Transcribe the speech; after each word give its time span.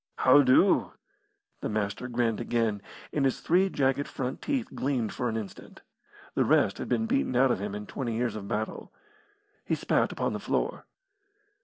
"How 0.15 0.41
do?" 0.41 0.93
The 1.61 1.69
Master 1.69 2.07
grinned 2.07 2.41
again, 2.41 2.81
and 3.13 3.23
his 3.23 3.39
three 3.39 3.69
jagged 3.69 4.07
front 4.07 4.41
teeth 4.41 4.73
gleamed 4.73 5.13
for 5.13 5.29
an 5.29 5.37
instant. 5.37 5.83
The 6.33 6.43
rest 6.43 6.79
had 6.79 6.89
been 6.89 7.05
beaten 7.05 7.35
out 7.35 7.51
of 7.51 7.59
him 7.59 7.75
in 7.75 7.85
twenty 7.85 8.15
years 8.15 8.35
of 8.35 8.47
battle. 8.47 8.91
He 9.63 9.75
spat 9.75 10.11
upon 10.11 10.33
the 10.33 10.39
floor. 10.39 10.85